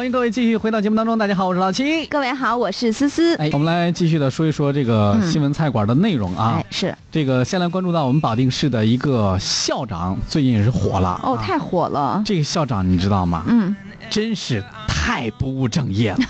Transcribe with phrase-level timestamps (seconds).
[0.00, 1.18] 欢迎各位继续回到节目当中。
[1.18, 2.06] 大家好，我是老七。
[2.06, 3.36] 各位好，我是思思。
[3.36, 6.54] 哎，我们来继续的说一说这个新闻菜馆的内容啊。
[6.56, 11.20] 哎，是这个先来关注到我们保定市的一个校长，最近也是火了。
[11.22, 12.22] 哦，啊太火了。
[12.24, 13.44] 这个校长你知道吗？
[13.46, 13.76] 嗯，
[14.08, 16.16] 真是太不务正业了。
[16.18, 16.24] 你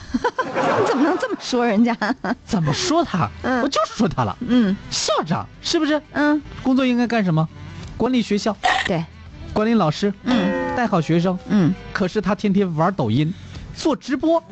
[0.88, 1.96] 怎么能这么说人家？
[2.44, 3.30] 怎么说他？
[3.42, 4.36] 嗯我就是说他了。
[4.40, 7.48] 嗯校长是不是嗯，工作应该干什么？
[7.96, 9.04] 管理学校，对，
[9.52, 11.38] 管理老师，嗯带好学生。
[11.48, 13.32] 嗯，可是他天天玩抖音，
[13.76, 14.42] 做直播，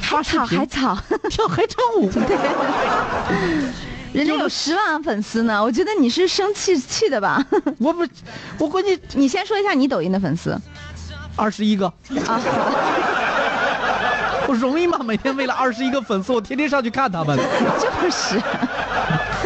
[0.00, 0.96] 海草海草，
[1.30, 2.10] 跳海草舞。
[4.12, 5.62] 人家有十万粉丝呢。
[5.62, 7.44] 我觉得你是生气气的吧？
[7.78, 8.06] 我不，
[8.58, 10.58] 我估计你先说一下你抖音的粉丝
[11.36, 11.86] 二十一个。
[12.26, 12.40] 啊。
[14.48, 14.98] 我容易吗？
[15.04, 17.36] 每天为了二十一个粉丝，我天天上去看他们。
[17.80, 18.40] 就是，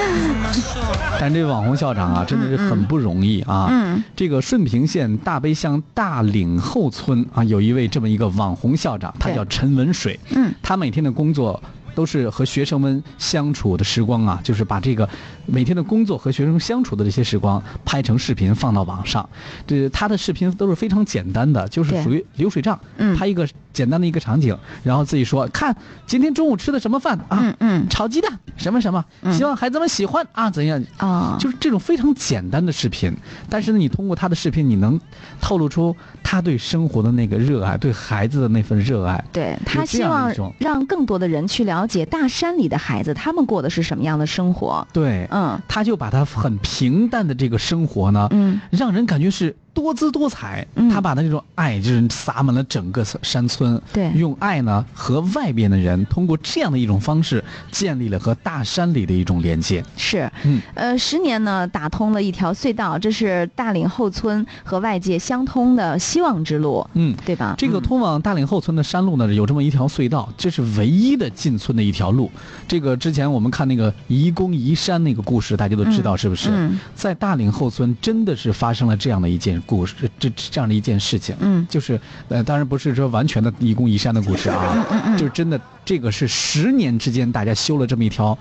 [1.20, 3.68] 但这网红校长啊，真的是很不容易啊。
[3.70, 10.18] 嗯这个顺平县大悲乡大岭后村啊，有一位这么一个网红校长，他叫陈文水。
[10.30, 11.62] 嗯他每天的工作
[11.94, 15.08] 都是和学生们相处的时光啊，就是把这个
[15.46, 19.28] 每天的工作和学生相处的这些时光拍成视频放到网上。
[19.66, 30.82] 这他的视频都是非常简单的，就是属于流水账，嗯拍一个简单的一个场景，然后自己说看今天中午吃的什么饭啊，嗯嗯炒鸡蛋什么什么，嗯希望孩子们喜欢啊，怎样？
[30.98, 33.12] 啊，就是这种非常简单的视频，
[33.48, 35.00] 但是呢，你通过他的视频，你能
[35.40, 39.22] 透露出他对生活的那个热爱，对孩子的那份热爱。
[39.32, 44.86] 对他这希望让更多的人去了解大山里的孩子，他们过的是什么样的生活。
[44.92, 50.66] 对，嗯他就把他很平淡的这个生活呢，嗯让人感觉是多姿多彩。
[50.74, 59.84] 嗯他把他这种爱就是洒满了整个山村，对用爱呢和外边的人通过这样的一种方式，建立了和大山里的一种连接。
[59.96, 67.14] 是，嗯呃，十年呢打通了一条隧道，这是大岭后村和外界相通的希望之路，嗯。
[67.24, 67.54] 对吧？
[67.56, 72.30] 这个嗯通往大岭后村的山路呢，有这么一条隧道，这是唯一的进村的一条路。
[72.66, 76.48] 这个之前我们看那个移宫移山那个故事，大家都知道嗯是不是？
[76.50, 81.34] 嗯在大岭后村真的是发生了这样的一件故事，这这样的一件事情。
[81.40, 88.36] 嗯就是呃，当然不是说完全的愚公移山的故事啊，嗯嗯就是真的这个是十年之间大家修了这么一条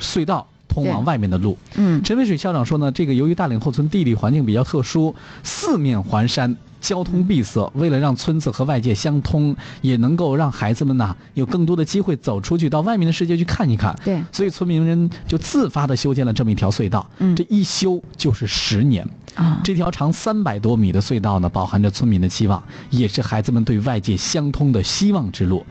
[0.00, 0.46] 隧道。
[0.68, 13.94] 通往外面的路，嗯陈文水校长说呢，这个由于大岭后村地理环境比较特殊，四面环山，交通闭塞，为了让村子和外界相通，也能够让孩子们呐有更多的机会走出去，到外面的世界去看一看。
[14.04, 17.08] 对所以村民们就自发的修建了这么一条隧道。
[17.18, 19.06] 嗯这一修就是十年。
[19.34, 25.64] 啊，这条长三百多米的隧道呢，饱含着村民的期望，也是孩子们对外界相通的希望之路。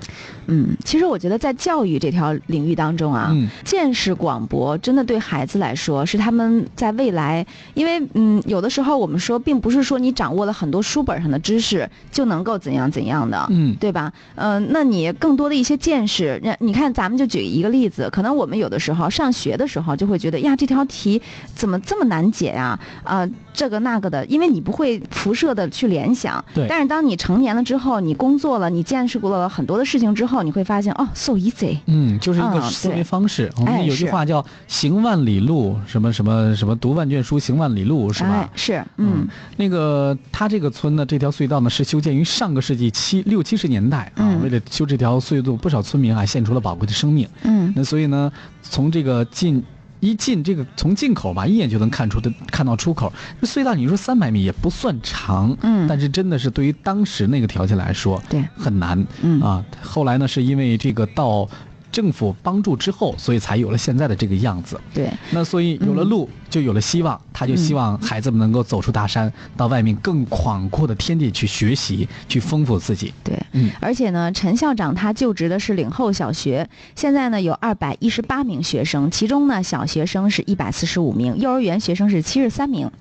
[0.45, 14.11] 嗯，其实我觉得在教育这条领域当中啊，嗯见识广博真的对孩子来说是他们在未来，因为嗯，有的时候我们说，并不是说你掌握了很多书本上的知识就能够怎样怎样的，嗯对吧？
[14.33, 21.21] 嗯、那你更多的一些见识，那你看咱们就举一个例子，可能我们有的时候上学的时候就会觉得呀，这条题
[21.53, 22.79] 怎么这么难解呀？
[23.03, 26.43] 啊、这个那个的，因为你不会辐射的去联想。
[26.55, 31.77] 对但是当你成年了之后，你工作了，你见识过了很多的事情之后，你会发现哦，so easy。
[31.85, 33.51] 嗯，就是一个嗯思维方式。
[33.57, 38.29] 我们哎有句话叫“行万里路”，什么什么什么，读万卷书，行万里路，是吧？
[38.29, 44.23] 哎，是，嗯那个他这个村呢，这条隧道呢是修建于上个世纪七六七十年代啊。
[44.23, 47.27] 嗯为了修这条隧道，不少村民还献出了宝贵的生命。
[47.43, 48.31] 嗯那所以呢，
[48.61, 49.63] 从这个进
[49.99, 53.11] 一进这个从进口吧，一眼就能看出的看到出口。
[53.41, 59.65] 这隧道你说三百米也不算长，嗯但是真的是对于当时那个条件来说，对很难，嗯啊。
[59.81, 61.49] 后来呢，是因为这个到
[61.97, 64.79] 政府帮助之后，所以才有了现在的这个样子。
[64.93, 67.19] 对，那所以有了嗯路，就有了希望。
[67.33, 73.11] 他就希望孩子们能够走出大山，到外面更广阔的天地去学习，去丰富自己。
[73.23, 82.91] 对，嗯而且呢，陈校长他就职的是岭后小学，现在呢有二百一十八名学生，其中呢小学生是一百四十五名，幼儿园学生是七十三名。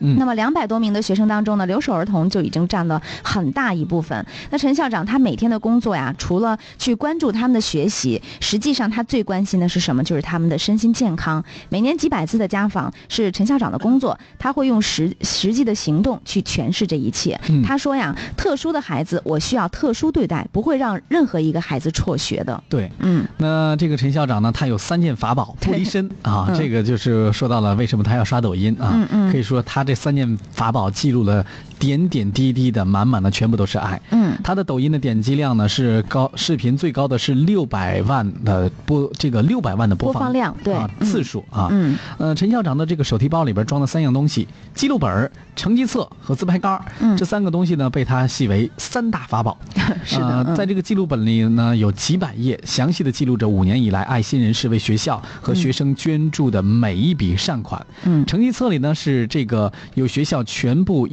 [0.00, 4.24] 嗯那么两百多名的学生当中呢，留守儿童就已经占了很大一部分。
[4.50, 10.04] 那陈校长他每天的工作呀，除了去关注他们的学习，实际上他最关心的是什么？
[10.04, 11.44] 就是他们的身心健康。
[11.68, 17.38] 每年几百次的家访是陈校长的工作，他会用实实际的行动去诠释这一切。
[17.48, 22.62] 嗯他说呀，特殊的孩子我需要特殊对待，不会让任何一个孩子辍学的。
[22.68, 22.90] 对。
[23.00, 31.44] 嗯那这个陈校长呢，他有三件法宝不离身啊，嗯这个就是说到了为什么他要刷抖音啊，可以说他这三件法宝记录了
[31.78, 33.98] 点点滴滴的，满满的全部都是爱。
[34.10, 41.68] 嗯，他的抖音的点击量呢是高，视频最高的是六百万的播，这个六百万的播放量，对啊，次数啊。
[41.70, 46.78] 嗯，呃，陈校长的这个手提包里边装了三样东西：记录本、成绩册和自拍杆。
[47.00, 49.56] 嗯，这三个东西呢被他戏为三大法宝。
[50.04, 57.86] 是的，在这个记录本里呢有几百页，详细的记录着五年以来爱心人士为学校和学生捐助的每一笔善款。
[58.02, 61.08] 嗯，成绩册里呢是这个有学校全部。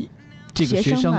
[0.57, 1.13] 这个学生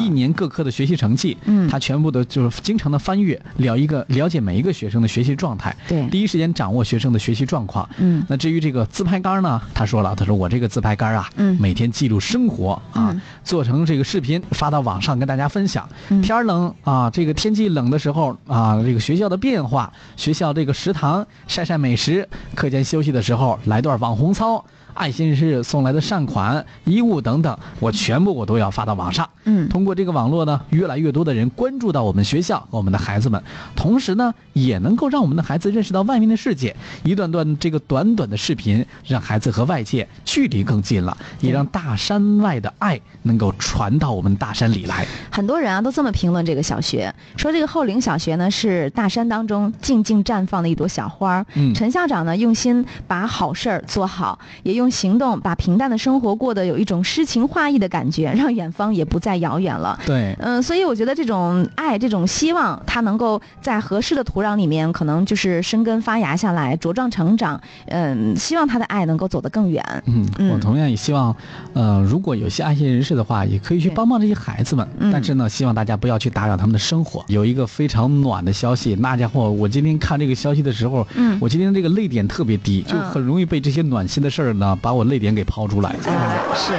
[0.00, 8.24] 一年各科的学习成绩，嗯，他全部的就是经常的翻阅，了一个了解每一个学生的学习状态，对，第一时间掌握学生的学习状况，嗯。
[8.26, 13.14] 那至于这个自拍杆呢，他说了，他说我这个自拍杆啊，嗯，每天记录生活啊，
[13.44, 15.88] 做成这个视频发到网上跟大家分享。
[16.20, 24.64] 天冷啊，这个天气冷的时候啊，这个学校的变化，学校这个食堂晒晒美食，课间休息的时候来段网红操。
[24.94, 29.28] 爱心人士送来的善款、衣物等等，我全部我都要发到网上。
[29.44, 33.42] 嗯，通过这个网络呢，越来越多的人关注到我们学校和我们的孩子们，
[33.74, 36.74] 同时呢，也能够让我们的孩子认识到外面的世界。
[37.02, 45.06] 一段段这个短短的视频，让孩子和外界距离更近了，也让大山外的爱能够传到我们大山里来。
[45.30, 51.44] 很多人啊都这么评论这个小学，说这个后陵小学呢是大山当中静静绽放的一朵小花。
[51.54, 59.98] 嗯，陈校长呢用心把好事儿做好，也用行动把平淡的生活过得有一种诗情画意的感觉，让远方也不再遥远了。
[60.06, 67.60] 对，嗯，所以我觉得这种爱、这种希望，它能够在合适的土壤里面，可能就是生根发芽下来，茁壮成长。
[67.86, 69.84] 嗯，希望他的爱能够走得更远。
[70.06, 71.34] 嗯，我同样也希望，
[71.72, 74.86] 呃，如果有些爱心人士的话，也可以去帮帮这些孩子们。
[75.12, 77.24] 但是呢，希望大家不要去打扰他们的生活。
[77.26, 85.94] 有一个非常暖的消息，那家伙，我今天看这个消息的时候，嗯，我今天这个泪点特别低，就很容易被这些暖心的事儿呢，把我泪点给抛出来。
[86.06, 86.72] 哎，是，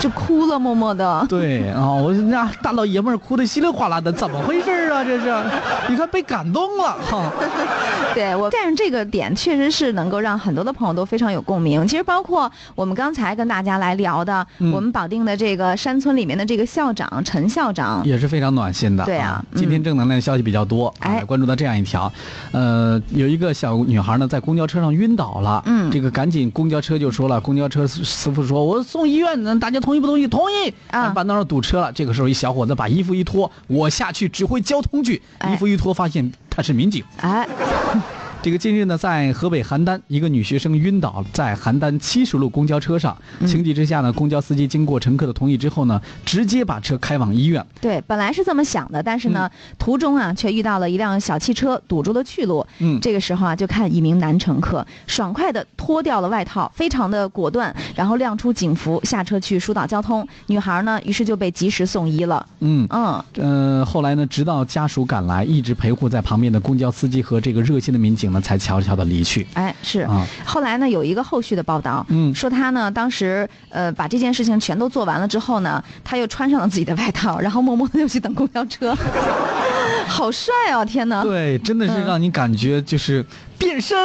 [0.00, 1.26] 就哭了，默默的。
[1.28, 5.04] 对啊，我那大老爷们儿哭的稀里哗啦的，怎么回事啊？
[5.04, 5.34] 这是，
[5.88, 7.32] 你看被感动了哈。
[8.14, 11.86] 对我，但是这个点确实是能够让很多的朋友都非常有共鸣。
[11.86, 19.04] 其实包括我们刚才跟大家来聊的，我们保定的这个山村里面的这个校长陈校长也是非常暖心的。
[19.04, 22.10] 对啊，今天正能量消息比较多，哎，关注到这样一条，
[22.52, 30.26] 呃，有一个小女孩呢在公交车上晕倒了，嗯，这个赶紧公交车就说了，公交车师傅说，我送医院，大家同意不同意？
[30.26, 31.92] 同意啊，半道上堵车了。
[31.92, 37.48] 这个时候一小伙子把衣服一脱，我下去指挥交通去，衣服一脱发现他是民警，哎。
[38.46, 47.66] 这个近日呢，在河北邯郸，一个女学生晕倒在邯郸七十路公交车上，情急之下呢，公交司机经过乘客的同意之后呢，直接把车开往医院。
[47.80, 49.50] 对，本来是这么想的，但是呢，
[49.80, 52.64] 途中啊，却遇到了一辆小汽车堵住了去路。
[52.78, 60.24] 嗯，这个时候啊，就看一名男乘客爽快的脱掉了外套，非常的果断，然后亮出警服下车去疏导交通。
[60.46, 62.46] 女孩呢，于是就被及时送医了。
[62.60, 68.35] 嗯嗯，呃，后来呢，直到家属赶来，一直陪护在旁边的公交司机和这个热心的民警。
[68.40, 69.46] 才悄悄的离去。
[69.54, 70.26] 哎，是啊。
[70.44, 78.96] 后来呢，有一个后续的报道，嗯，说他呢，当时呃把这件事情全都做完了之后呢，他又穿上了自己的外套，然后默默的又去等公交车。
[80.06, 80.84] 好帅哦！
[80.84, 81.22] 天哪。
[81.22, 83.24] 对，真的是让你感觉就是
[83.58, 83.96] 变身。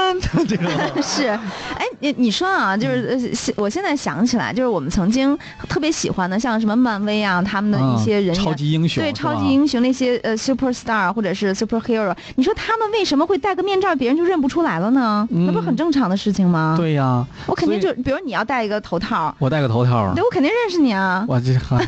[1.02, 5.38] 是，哎，你你说啊，就是我现在想起来，就是我们曾经
[5.70, 15.28] 特别喜欢的，像什么漫威啊，他们的一些人超级英雄，对，超级英雄那些呃，super star 或者是 super hero，你说他们为什么会戴个面罩，别人就认不出来了呢？
[15.30, 16.76] 那不是很正常的事情吗？
[16.78, 21.26] 对呀，我肯定就，比如你要戴一个头套，我戴个头套，对我肯定认识你啊。
[21.28, 21.86] 我这嗨，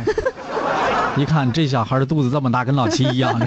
[1.18, 3.40] 一看这小孩的肚子这么大，跟老七一样。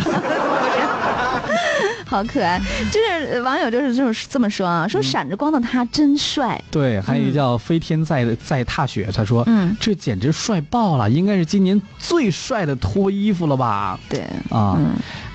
[2.07, 2.61] 好可爱，
[2.93, 6.63] 就是网友就是就是这么说啊，说闪着光的他真帅。
[6.71, 13.99] 对，还有一个叫飞天在在踏雪，他说，嗯，这简直帅爆了，应该是今年最帅的脱衣服了吧？
[14.09, 14.79] 对，啊，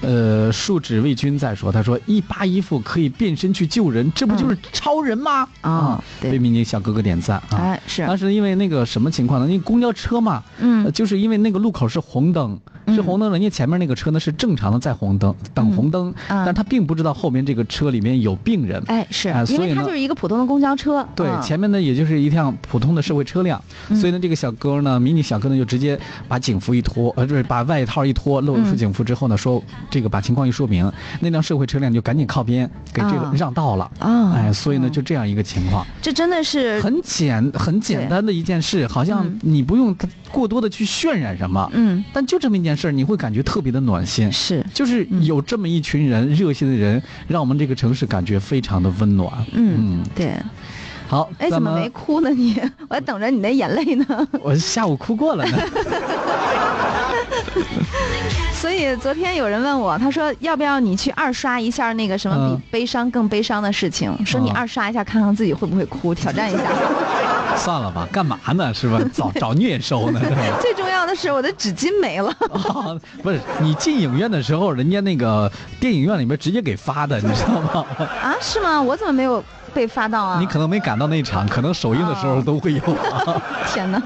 [0.01, 5.47] 呃，树脂魏军在说，他说一扒衣服可以变身去救人，这不就是超人吗？
[5.59, 7.57] 啊，为民警小哥哥点赞啊！
[7.59, 9.45] 哎，是，当时因为那个什么情况呢？
[9.45, 12.57] 因为公交车嘛，嗯，就是因为那个路口是红灯。
[12.87, 18.81] 是红灯，人家前面那个车呢是正常的在红灯等红灯，但他并不知道后面这个车里面有病人。
[18.87, 21.07] 哎，是，因为他就是一个普通的公交车。
[21.15, 23.61] 对，前面呢也就是一辆普通的社会车辆，
[23.99, 33.91] 所以呢这个小哥呢，迷你小哥呢就直接把警服一脱，呃，就是把外套一脱，露出警服之后呢，说这个把情况一说明，那辆社会车辆就赶紧靠边给这个让道了。
[33.99, 35.85] 啊，哎，所以呢就这样一个情况。
[36.01, 39.95] 这真的是很简很简单的一件事，好像你不用
[40.31, 41.69] 过多的去渲染什么。
[41.73, 43.41] 嗯，但就这么一件事，你会感觉。
[43.43, 49.31] 特别的暖心，是就是有这么一群人热心的人，让我们这个城市感觉非常的温暖。
[49.53, 50.33] 嗯，对。
[51.07, 52.29] 好，哎，怎么没哭呢？
[52.29, 54.05] 你， 我还等着你的眼泪呢。
[54.41, 55.57] 我下午哭过了呢。
[58.53, 64.15] 所以昨天有人问我，他说要不要你去二刷一下那个什么嗯比悲伤更悲伤的事情？
[64.25, 66.63] 说你嗯二刷一下，看看自己会不会哭，挑战一下。
[67.63, 68.73] 算了吧，干嘛呢？
[68.73, 68.99] 是吧？
[69.13, 70.19] 找找虐收呢，
[70.61, 72.29] 最重要的是我的纸巾没了。
[72.51, 77.85] 啊， 不是你进影院的时候，人家那个电影院里面直接给发的，你知道吗？
[78.21, 78.81] 啊，是吗？
[78.81, 80.39] 我怎么没有被发到啊？
[80.39, 83.41] 你可能没赶到那场，可能首映的时候都会有啊。
[83.67, 84.01] 天哪！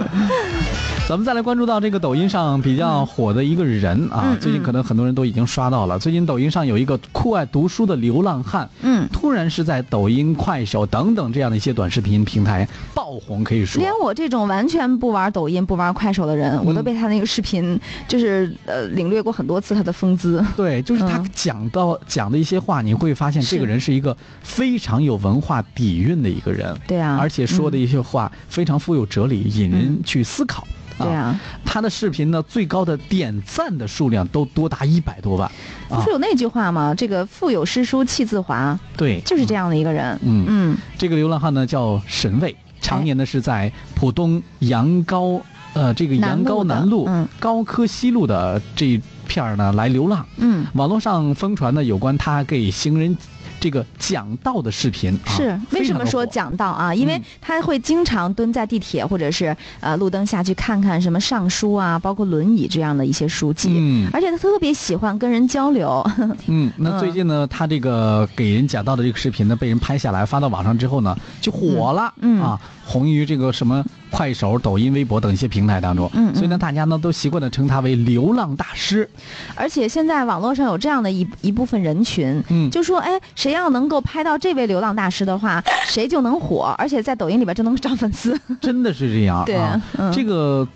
[1.07, 5.99] 咱们再来关注到这个抖音上比较火的一个人啊，嗯最近可能很多人都已经刷到了。
[5.99, 13.79] 最近抖音上有一个酷爱读书的流浪汉，嗯，突然是在抖音、快手等等这样的一些短视频平台爆红，可以说。
[13.79, 20.43] 连我这种完全不玩抖音、不玩快手的人，我都被他那个视频就是呃领略过很多次他的风姿。
[20.57, 21.29] 对，就是他嗯。
[21.35, 30.65] 讲到、讲的一些话，你会发现这个人是一个非常有文化底蕴的一个人，对啊，而且说的一些话非常富有哲理，引人去思考。
[30.97, 35.49] 对啊，他的视频呢，最高的点赞的数量都多达一百多万，
[35.89, 35.97] 啊。
[35.97, 36.95] 不是，有那句话吗？
[36.95, 40.17] 这个腹有诗书气自华，对，就是这样的一个人。
[40.23, 40.45] 嗯。
[40.47, 40.77] 嗯。
[40.97, 45.41] 这个流浪汉呢叫沈卫，常年呢是在浦东杨高
[45.73, 47.09] 呃这个杨高南路、
[47.39, 50.25] 高科西路的这一片儿呢来流浪。
[50.37, 53.17] 嗯，网络上疯传呢有关他给行人
[53.65, 56.93] 这个讲道的视频啊，是为什么说讲道啊？
[56.93, 63.69] 因为嗯他会经常蹲在地铁或者是呃路灯下去看看什么尚书啊，包括《论语》这样的一些书籍。
[63.71, 64.07] 嗯。
[64.13, 66.07] 而且他特别喜欢跟人交流，
[66.45, 72.39] 嗯，那嗯最近呢，他这个给人讲道的这个视频呢，被人拍下来发到网上之后呢，就火了，嗯。
[72.39, 72.43] 嗯。
[72.43, 76.35] 啊，红于这个什么快手、抖音、微博等一些平台当中，嗯嗯。
[76.35, 79.09] 所以呢，大家呢都习惯的称他为流浪大师，
[79.55, 82.69] 而且现在网络上有这样的一一部分人群，嗯。
[82.71, 88.39] 就说哎，谁要能够拍到这位流浪大师的话， 谁就能火，而且在抖音里边就能涨粉丝。
[88.61, 90.11] 真的是这样对啊，嗯。
[90.11, 90.67] 这个。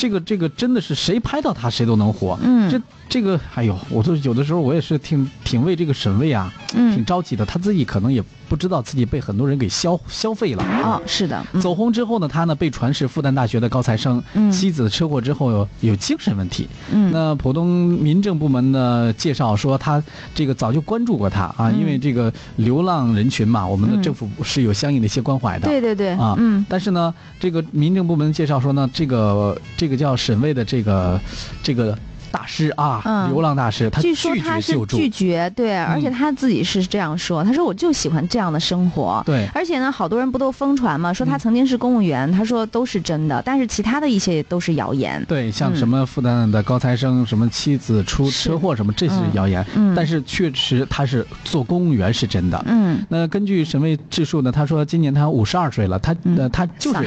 [0.00, 2.70] 这个这个真的是谁拍到他谁都能火，嗯。
[2.70, 10.62] 这这个哎呦，我都有的时候我也是挺挺为这个沈卫啊，挺嗯，着急的，他自己可能也不知道自己被很多人给消消费了。
[10.84, 16.68] 哦，是的，嗯走红之后呢，他呢被传是复旦大学的高材生，嗯妻子车祸之后有有精神问题。
[16.92, 20.02] 嗯那浦东民政部门呢介绍说，他
[20.34, 25.66] 这个早就关注过他啊，嗯因为这个流浪人群嘛，我们的嗯政府是有相应的一些关怀的。
[25.66, 31.20] 对对对，啊，嗯但是呢，这个民政部门介绍说呢，这个这个叫沈卫的这个
[31.62, 31.96] 这个
[32.30, 39.22] 大师啊，嗯流浪大师，他据拒说他是绝救助，拒绝，对，而且嗯他自己是这样说，他说我就喜欢这样的生活。
[39.26, 41.12] 对，而且呢，好多人不都疯传嘛？
[41.12, 45.24] 说他嗯曾经是公务员，他说都是真的，但是其他的一些都是谣言。
[45.26, 49.64] 对，像嗯什么复旦的高材生，什么妻子出车祸什么，这是嗯谣言。
[49.74, 52.62] 嗯但是确实他是做公务员是真的。
[52.66, 56.98] 嗯，那根据沈卫智述呢，他说今年他五十二岁了，他嗯呃他就是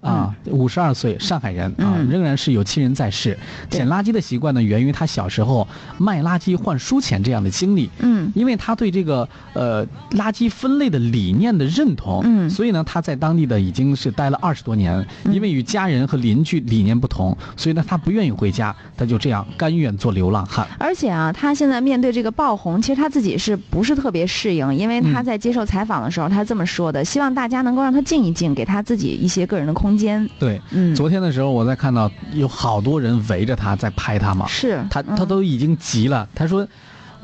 [0.00, 3.36] 啊，五十二岁，上海人啊，嗯仍然是有亲人在世。
[3.68, 5.66] 捡垃圾的习惯呢，源于他小时候
[5.98, 7.90] 卖垃圾换书钱这样的经历。
[7.98, 15.06] 嗯因为他对这个呃垃圾分类的理念的认同，嗯所以呢，他在当地的已经是待了二十多年。
[15.24, 20.66] 嗯因为与家人和邻居理念不同，所以呢，他不愿意回家，他就这样甘愿做流浪汉。
[20.78, 24.74] 而且啊，他现在面对这个爆红，其实他自己是不是特别适应？
[24.74, 30.28] 因为他嗯在接受采访的时候，他这么说的：希望大家能够让他静一静，给他自己一些个人的空间。
[30.38, 36.68] 对，嗯，昨天的时候我在看到有好多人围着他在拍他嘛，是他他嗯都已经急了，他说。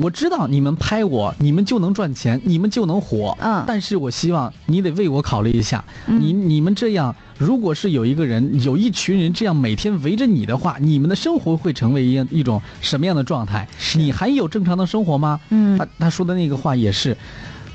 [0.00, 3.36] 我知道你们拍我，你们就能赚钱，你们就能火。
[3.40, 5.84] 嗯但是我希望你得为我考虑一下。
[6.06, 13.66] 嗯你你们这样，如果是有一个人，有一群人这样每天围着你的话，你们的生活会成为一一种什么样的状态？
[13.96, 15.40] 你还有正常的生活吗？
[15.50, 17.16] 嗯他他说的那个话也是，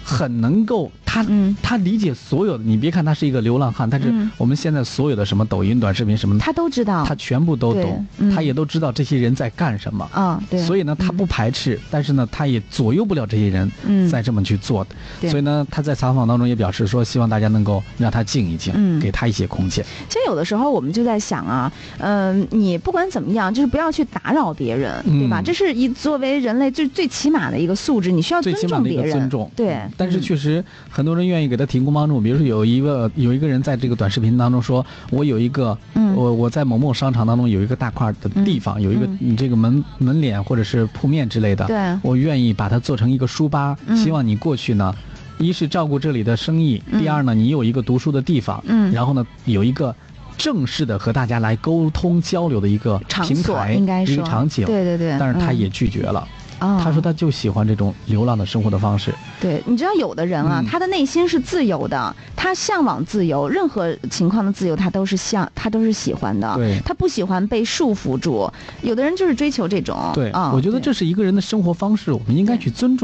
[0.01, 2.63] 很能够他、嗯他理解所有的。
[2.63, 7.05] 你别看他是一个流浪汉，但是嗯我们现在所有的什么抖音、短视频什么的，他都知道。
[7.05, 10.09] 他全部都懂，嗯他也都知道这些人在干什么。
[10.11, 10.59] 啊，对。
[10.63, 14.85] 所以呢，他嗯不排斥，但是呢，他也左右不了这些人嗯再这么去做
[15.21, 19.85] 所以呢，他在采访当中也表示说，希望大家能够让他静一静，嗯给他一些空间。
[20.09, 25.41] 其实有的时候我们就在想啊，嗯、你不管怎么样，就是不要去打扰别人，对吧？
[25.41, 29.19] 嗯这是一作为人类最最起码的一个素质，你需要最尊起码的一个重别人。
[29.19, 29.91] 尊重，对嗯。
[29.97, 36.13] 但是嗯确实很多人愿意给他提供帮助，比如说有一个有一个人在这个短视频当中说，我有一个，嗯。
[36.15, 39.17] 我我在某某商场当中有一个大块的地方，有一个嗯。
[39.19, 41.77] 你这个门门脸或者是铺面之类的，对。
[42.03, 43.97] 我愿意把它做成一个书吧，嗯。
[43.97, 44.93] 希望你过去呢。
[45.39, 47.01] 一是照顾这里的生意，嗯。
[47.01, 48.91] 第二呢，你有一个读书的地方，嗯。
[48.93, 49.93] 然后呢，有一个
[50.37, 55.17] 正式的和大家来沟通交流的一个场平台，所应该是一个场景，对对对。
[55.19, 55.57] 但是他嗯。
[55.57, 56.27] 也拒绝了。
[56.63, 59.13] 啊他说他就喜欢这种流浪的生活的方式。
[59.41, 66.55] 对，你知道有的人啊，嗯他的内心是自由的，他向往自由，任何情况的自由他都是向他都是喜欢的。
[66.55, 68.49] 对他不喜欢被束缚住。
[68.81, 70.11] 有的人就是追求这种。
[70.13, 73.01] 对，啊我觉得这是一个人的生活方式，我们应该去尊重。